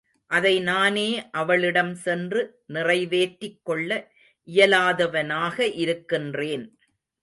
அதை 0.31 0.59
நானே 0.59 1.29
அவளிடம் 1.31 1.93
சென்று 1.95 2.41
நிறைவேற்றிக்கொள்ள 2.73 3.89
இயலாதவனாக 4.47 5.67
இருக்கின்றேன். 5.75 6.65